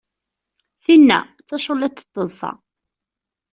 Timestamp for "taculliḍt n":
1.47-2.09